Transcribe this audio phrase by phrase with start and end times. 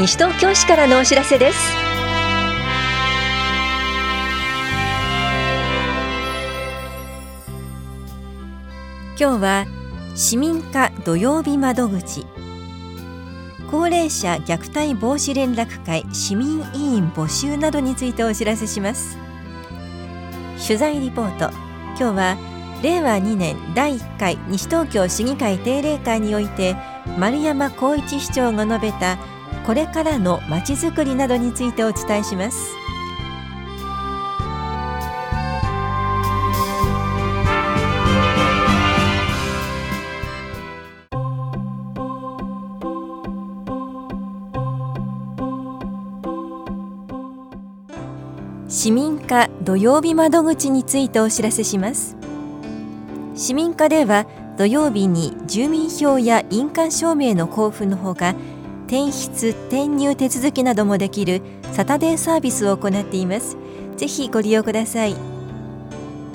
[0.00, 1.58] 西東京市からのお知らせです。
[9.18, 9.66] 今日は
[10.14, 12.24] 市民課土曜日窓口。
[13.70, 19.18] 高齢者虐待防止連絡会市民委員募集などについてお知らせします。
[20.66, 21.50] 取材リポート。
[21.88, 22.36] 今日は
[22.82, 26.74] 令和2年第1回西東京市議会定例会において
[27.18, 29.18] 丸山光一市長が述べた
[29.66, 32.74] これからのまちづくりなどについてお伝えします。
[48.68, 52.16] 市民課土曜日窓口についてお知らせします。
[53.34, 54.26] 市民課では
[54.56, 58.34] 土曜日に住民票や印鑑証明の交付のほか
[58.90, 63.56] 転出転入手続きなどもできるサタデーサービスを行っています。
[63.96, 65.14] ぜひご利用ください。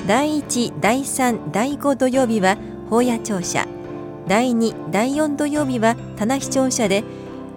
[0.07, 2.55] 第1第3第5土曜日は
[2.89, 3.67] 法屋庁舎。
[4.25, 7.03] 第2第4土曜日は棚視庁舎で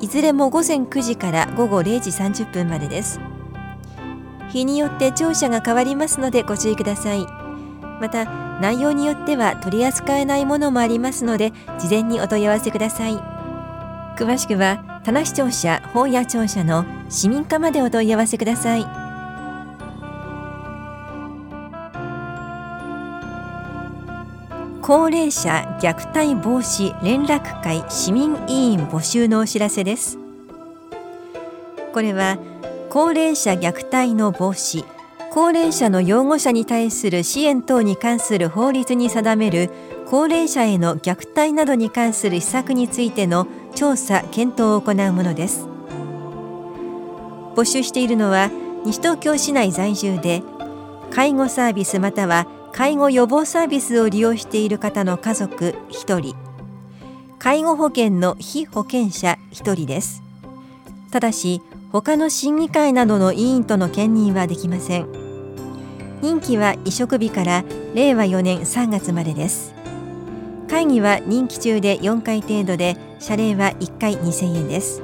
[0.01, 3.21] いずれも午前9時から午後0時30分までです。
[4.51, 7.21] 日によって庁舎が変わりますのでご注意ください。
[8.01, 8.25] また
[8.61, 13.38] 内容によっては取り扱えないものもありますので事前にお問い合わせください。
[14.19, 18.85] 詳しくは田無庁舎法屋庁舎の市民課までお問い合わせください。
[24.83, 30.19] 高齢者虐待防止連絡会市民委員募集のお知らせです。
[31.93, 32.39] これは
[32.91, 34.85] 高齢者虐待の防止
[35.31, 39.71] 高齢者の養護者に対する支援等に関する法律に定める
[40.07, 43.47] 高齢者への虐待などに関する施策についての
[43.79, 45.69] 調査・検討を行うものです。
[47.55, 48.51] 募集しているのは
[48.85, 50.43] 西東京市内在住で
[51.13, 56.35] 介護サービスまたは介護予防サービスを利用している方の家族1人。
[57.39, 60.25] 介護保険の被保険者1人です。
[61.13, 61.63] ただし
[61.93, 65.07] 他の審議会などの委員との兼任はできません。
[66.21, 69.73] 任期は移植日から令和4年3月までです。
[70.69, 75.03] 会議は任期中で4回程度で謝礼は1回2000円です。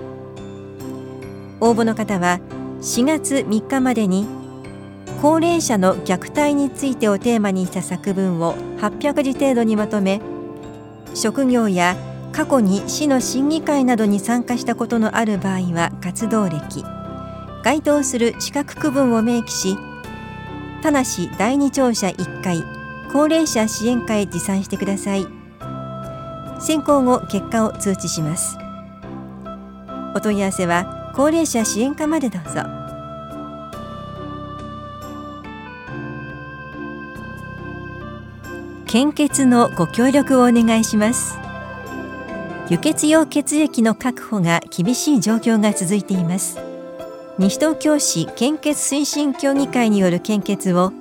[1.60, 2.40] 応募の方は
[2.80, 4.26] 4月3日までに
[5.22, 10.20] 高齢者の虐待についてをテーマにした作文を800字程度にまとめ
[11.14, 11.96] 職業や
[12.32, 16.84] 過去に市の審議会などに参加したことのある場合は活動歴
[17.62, 19.76] 該当する資格区分を明記し
[20.82, 21.02] 田無
[21.38, 22.62] 第二庁舎1回
[23.10, 25.43] 高齢者支援会へ持参してください。
[26.60, 28.58] 選考後結果を通知します。
[30.14, 32.62] お問い合わせは高齢者支援課までどうぞ。
[38.86, 41.36] 献血のご協力をお願いします。
[42.68, 46.58] 輸血用血液の確保が厳しい状況が続いています。
[47.36, 50.92] 西東京市献血推進協議会による献血を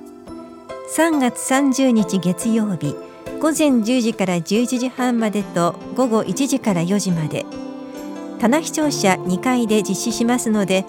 [0.96, 2.96] 3月30日月曜日
[3.44, 7.44] 午前10時から11時半までと午後1時から4時まで。
[8.38, 10.86] 棚視聴者2回で実施しますので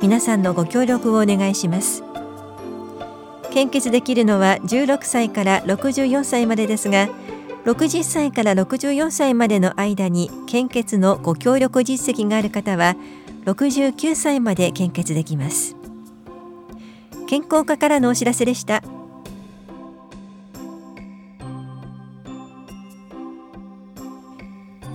[0.00, 2.04] 皆さんのご協力をお願いします。
[3.50, 7.08] 献血できるのは16歳から64歳までですが
[7.64, 12.94] 60歳から64歳までの間に献血のご協力実績がある方は
[13.46, 15.74] 69歳まで献血できます。
[17.26, 18.84] 健康課からのお知らせでした。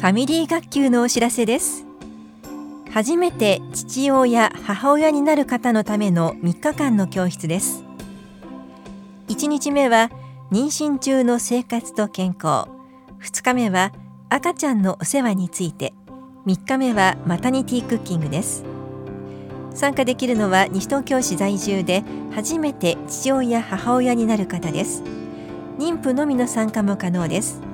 [0.02, 1.86] ファミリー学級のお知らせです。
[2.92, 7.84] 初めて父親母親になる方のための3日間の教室です。
[9.28, 10.10] 1日目は
[10.52, 12.68] 妊娠中の生活と健康。
[13.22, 13.94] 2日目は
[14.30, 15.94] 赤ちゃんのお世話について。
[16.48, 18.64] 3日目はマタニティクッキングです。
[19.76, 22.04] 参加できるのは西東京市在住で
[22.34, 25.04] 初めて父親母親になる方です。
[25.78, 27.71] 妊婦のみの参加も可能です。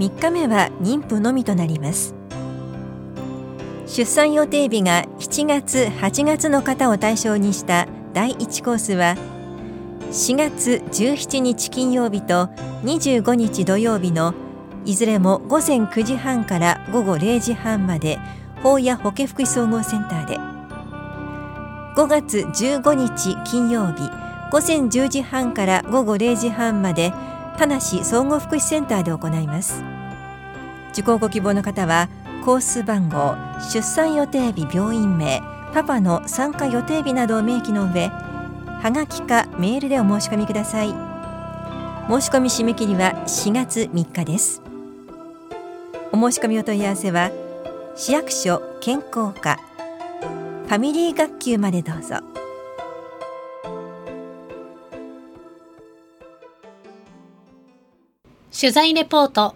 [0.00, 2.14] 3日目は妊婦のみとなります。
[3.86, 9.14] 出産予定日が7月8月の方を対象にした第1コースは
[10.10, 12.46] 4月17日金曜日と
[12.82, 14.32] 25日土曜日の
[14.86, 18.18] いずれも午前9時半から午後0時半まで
[18.62, 20.38] 法や保健福祉総合センターで。
[21.96, 24.08] 5月15日金曜日
[24.50, 27.12] 午前10時半から午後0時半まで
[27.60, 29.84] 田無総合福祉センターで行います。
[30.92, 32.08] 受講ご希望の方は
[32.42, 35.42] コース番号出産予定日病院名
[35.74, 40.88] パパの参加予定日などを明記の上はがきかメールでお申し込みください。
[40.88, 40.96] 申
[42.22, 44.62] し込み締め切りは4月3日です。
[46.12, 47.30] お申し込みお問い合わせは
[47.94, 49.58] 市役所健康課
[50.66, 52.29] ファミリー学級までどうぞ。
[58.60, 59.54] 取材レポート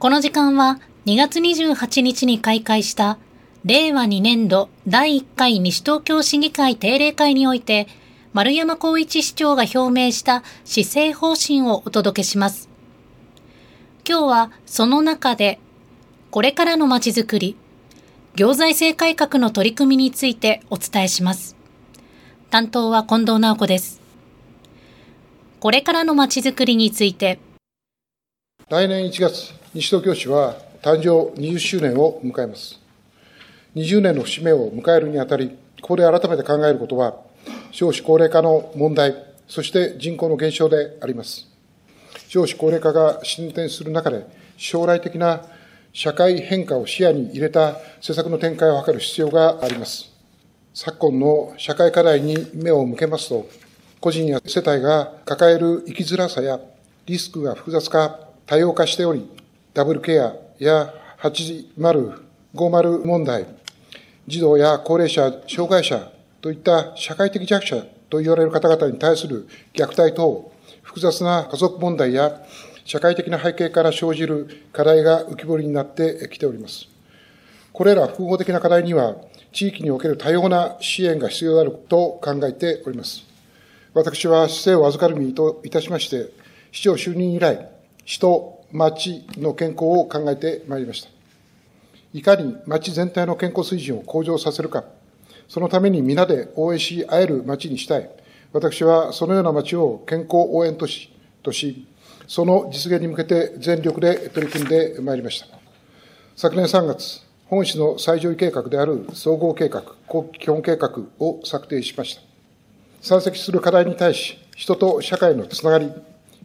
[0.00, 3.16] この時間は2月28日に開会した
[3.64, 7.86] 令和2年度第1回西東京市議会定例会において
[8.32, 12.68] 丸山光一市長が表明した施政方針をお届けします。
[14.04, 15.60] 今日はその中で
[16.32, 17.54] これからのまちづくり、
[18.34, 21.54] 行財政改革の取り組みについてお伝えします。
[22.50, 24.00] 担当は近藤直子です。
[25.60, 27.38] これからのまちづくりについて。
[28.70, 32.78] 来年1月、西東京市は誕生20周年を迎えます。
[33.74, 37.16] 20年の節目を迎えるにあたり、ここで改めて考えることは、
[37.70, 39.14] 少子高齢化の問題、
[39.48, 41.48] そして人口の減少であります。
[42.28, 44.26] 少子高齢化が進展する中で、
[44.58, 45.46] 将来的な
[45.94, 50.12] 社会変化を視野に入れた施策の展開を図る必要があります。
[50.74, 53.48] 昨今の社会課題に目を向けますと、
[53.98, 56.60] 個人や世帯が抱える生きづらさや
[57.06, 59.28] リスクが複雑化、多様化しており、
[59.74, 61.66] ダブルケアや80、
[62.54, 63.46] 50問題、
[64.26, 66.10] 児童や高齢者、障害者
[66.40, 70.50] といった社会的弱者と言われる方々に対する虐待等、
[70.82, 72.40] 複雑な家族問題や
[72.86, 76.88] 社会的な背景から生じる課題が浮き彫りになってきております。
[77.74, 79.16] これら複合的な課題には、
[79.52, 83.24] 地域における多様な支援が必要であると考えております。
[83.92, 86.30] 私は市政を預かる身といたしまして、
[86.72, 87.77] 市長就任以来、
[88.08, 91.10] 市と町の健康を考えてまいりました。
[92.14, 94.84] いかに町全体の健康水準を向上させるか、
[95.46, 98.10] そのために皆で応援し合える町にしたい。
[98.54, 101.10] 私はそのような町を健康応援都市
[101.42, 101.86] とし、
[102.26, 105.46] その実現に向けて全力で取り組んでまいりました。
[106.34, 109.82] 昨年3月、本市の最上位計画である総合計画、
[110.32, 112.22] 基本計画を策定しました。
[113.02, 115.92] 山積する課題に対し、人と社会のつながり、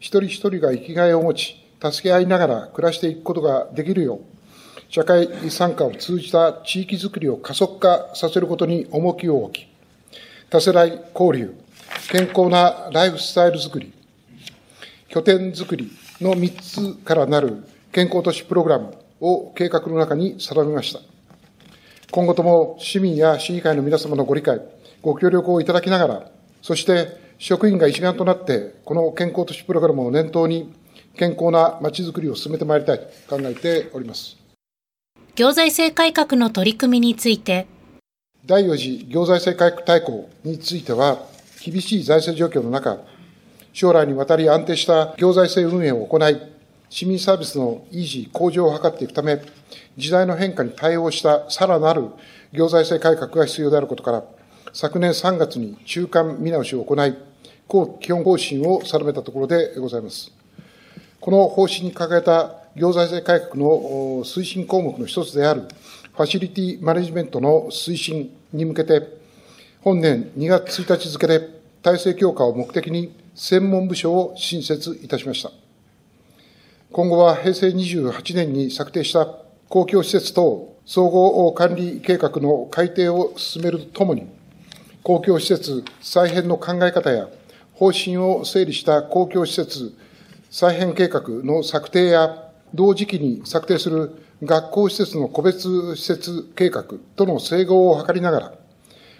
[0.03, 4.19] 一人一人が生きがいを持ち、助け合いながら暮らしていくことができるよう、
[4.89, 9.67] 社会参加を通じた地域づくりを加速化させることに重きを置き、
[10.50, 11.55] 多世代交流、
[12.11, 13.94] 健康なライフスタイルづくり、
[15.07, 15.89] 拠点づくり
[16.19, 16.59] の3
[16.97, 17.63] つからなる
[17.94, 20.99] 健康都市プログラムを計画の中に定めました。
[22.11, 24.59] 今後とも市民や市議会の皆様のご理解、
[25.01, 30.74] ご協力をいただきながら、そして職員が一丸となって、この健康都市プログラムを念頭に、
[31.18, 34.38] 健康なまちづくりを進めてまいりたいと考えております。
[35.36, 37.68] 行財政改革の取り組みについて。
[38.45, 41.25] 第4次行財政改革大綱については、
[41.62, 43.00] 厳しい財政状況の中、
[43.74, 46.42] 将来にわたり安定した行財政運営を行い、
[46.90, 49.42] 市民サービスの維持、向上を図っていくため、
[49.98, 52.07] 時代の変化に対応したさらなる
[52.54, 54.24] 行財政改革が必要であることから、
[54.72, 57.32] 昨年3月に中間見直しを行い、
[57.99, 60.31] 基本方針を定めたところでございます。
[61.19, 65.61] この方針に掲げた行財政改革の推進項目の一つである、
[66.13, 69.01] ファシリティマネジメントの推進に向けて、
[69.81, 71.49] 本年2月1日付で
[71.81, 75.51] 体制強化を目的に専門部署を新設いたしました。
[76.92, 79.25] 今後は平成28年に策定した
[79.68, 84.27] 公共施設等総合管理計画の改定を進めるとともに、
[85.01, 87.27] 公共施設再編の考え方や
[87.73, 89.95] 方針を整理した公共施設
[90.49, 98.53] 再編計画の策定や同時期に策定する学校施設の個別施設計画との整合を図りながら、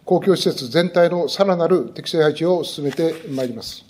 [0.06, 3.86] 公共施設全体のさらなる適正配置を進めてまいります。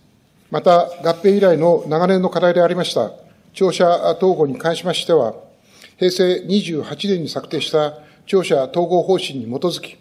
[0.51, 3.12] また、合併以来の長年の課題でありました、
[3.53, 5.34] 庁舎統合に関しましては、
[5.98, 9.98] 平成28年に策定した庁舎統合方針に基づき、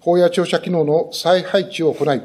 [0.00, 2.20] 法や庁舎機能の再配置を行い、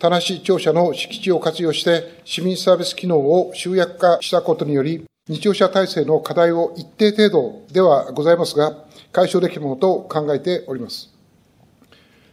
[0.00, 11.10] 田無庁舎の敷地を活用して市民サービス機能を集約化したことにより、日常者体制の課題を一定程度ではございますが、解消できるものと考えております。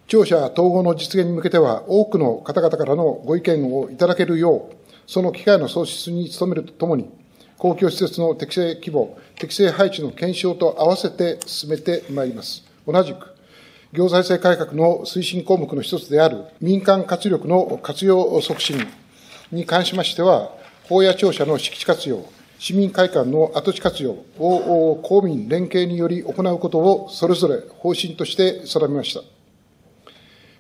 [0.08, 7.10] 庁舎統合の実現に向けては、多くの方々からのご意見をいただけるよう、その機会の創出に努めるとともに、
[7.58, 12.64] 公共施設の適正規模、適正配置の検証と合わせて進めてまいります。
[12.88, 13.36] 同じく、
[13.98, 18.78] 行財政改革の推進項目の一つである民間活力の活用促進
[19.52, 20.52] に関しましては、
[20.88, 22.24] 法や庁舎の敷地活用、
[22.60, 29.22] 市民会館の跡地活用を公民連携により行うことをそれぞれ方針として定めました。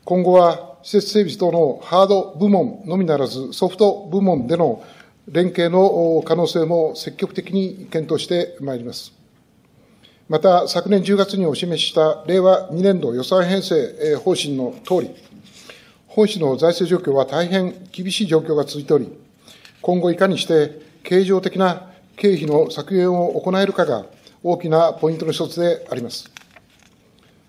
[0.04, 4.84] 今後は施設整備等のハード部門のみならず、ソフト部門での
[5.28, 9.14] 連携の可能性も積極的に検討してまいります。
[10.30, 15.10] また、昨年10月にお示しした令和2年度予算編成方針のとおり、
[16.08, 19.08] 本市の財政状況は大変厳しい状況が続いており、
[19.82, 24.06] 今後いかにして経常的な経費の削減を行えるかが
[24.44, 26.30] 大きなポイントの一つであります。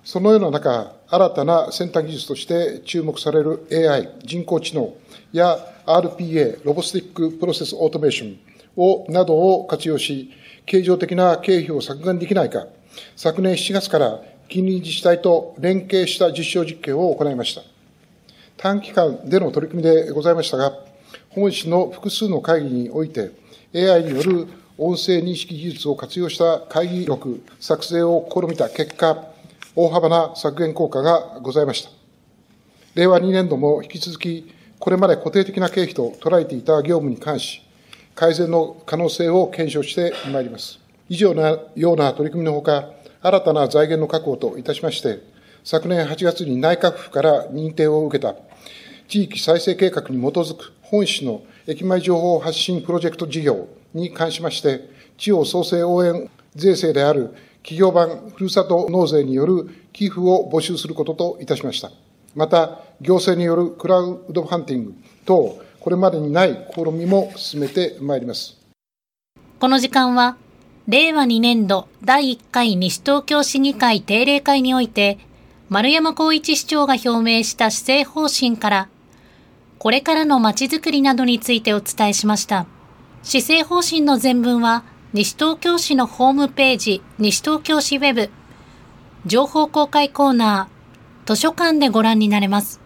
[0.04, 4.94] そのような中、新たな先端技術として注目される AI、人工知能
[5.32, 8.38] や RPA、 robotic process automation
[8.76, 10.30] を、などを活用し、
[10.68, 12.66] 経常的な経費を削減できないか、
[13.16, 17.62] 昨年7月から近隣自治体と連携した実証実験を行いました。
[18.58, 20.72] 短期間での取り組みでございましたが、
[21.30, 23.30] 本市の複数の会議において、
[23.74, 24.46] AI による
[24.76, 29.24] 音声認識技術を活用した会議録作成を試みた結果、
[29.74, 31.90] 大幅な削減効果がございました。
[32.94, 37.62] 令和2年度も引き続き、これまで固定的な経費と捉えていた業務に関し、
[38.18, 40.80] 改善の可能性を検証してまいります。
[41.08, 42.90] 以上のような取り組みのほか、
[43.22, 45.20] 新たな財源の確保といたしまして、
[45.62, 48.34] 昨年8月に内閣府から認定を受けた
[49.06, 57.32] 地域再生計画に基づく本市の駅前情報発信プロジェクト事業に関しまして、地方創生応援税制である
[57.62, 61.92] 企業版ふるさと納税による寄付を募集することといたしました。
[62.34, 64.94] また、行政によるクラウドファンティング
[65.24, 68.56] 等、これまでにない試みも進めてまいります。
[69.60, 70.36] この時間は、
[70.86, 75.18] 令和2年度第1回西東京市議会定例会において、
[75.68, 78.88] 丸山光一市長が表明した施政方針から、
[79.78, 82.66] これからのまちづくりなどについてお伝えしました。
[83.22, 88.30] 施政方針の全文は、西東京市のホームページ、西東京市ウェブ、
[89.26, 92.80] 情報公開コーナー、図書館でご覧になれます。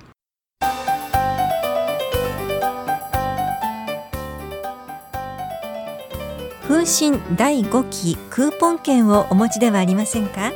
[6.73, 10.52] 風神第5期クーポン券をお持ちではありませんか？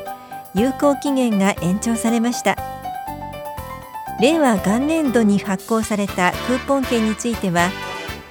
[0.55, 2.57] 有効期限が延長されました。
[4.19, 7.69] 令和元年度に発行されたクーポン券については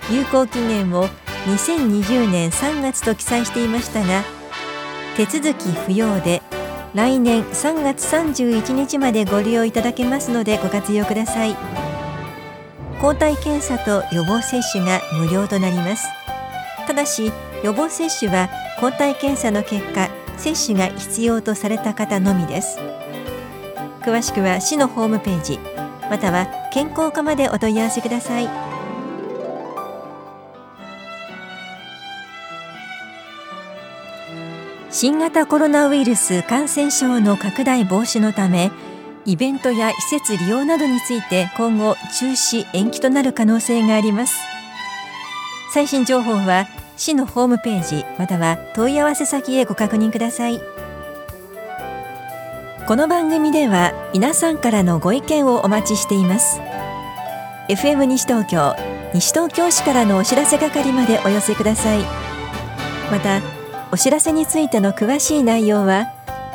[0.10, 1.08] 有効期限を
[1.46, 4.24] 2020年3月と記載していましたが
[5.16, 6.42] 手続き不要で
[6.96, 11.56] 来年3月31日までご利用いただけますのでご活用ください。
[13.00, 16.08] 抗体検査と予防接種が無料となります。
[16.88, 17.32] ただし
[17.66, 18.48] 予防接種は
[18.80, 20.08] 抗体検査の結果
[20.38, 22.78] 接種が必要とされた方のみです。
[24.02, 25.60] 詳しくは市のホームページ
[26.08, 28.48] または健康課までお問い合わせください。
[34.92, 38.72] 新型コロナウイルス感染症の拡大防止のため
[39.26, 44.40] イベントや施設利用などについて今後中止延期となる可能性があります。
[45.74, 50.62] 最新情報は市のホームページまたは問い合わせ先へご確認ください。
[52.88, 56.62] この番組では皆さんからのご意見をお待ちしています。
[57.68, 58.76] FM 西東京
[59.14, 62.00] 西東京市からのお知らせ係までお寄せください。
[63.12, 63.42] また
[63.92, 66.06] お知らせについての詳しい内容は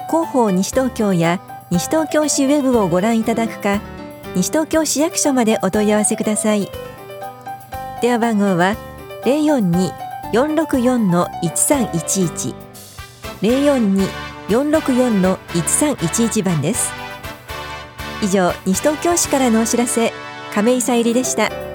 [0.09, 3.81] 広報西東京や西東京市ウェブをご覧いただくか
[4.35, 6.69] 西東京市役所までお問い合わせください。
[8.01, 8.77] 電話番号は
[10.33, 12.55] 042-464-1311
[14.49, 16.93] 042-464-1311番です
[18.23, 20.13] 以上西東京市からのお知らせ
[20.55, 21.70] 亀井さゆりでした。